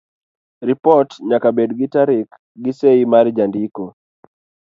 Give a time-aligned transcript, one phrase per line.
[0.67, 2.27] Ripot nyaka bed gi tarik
[2.63, 3.83] gi sei mar jandiko.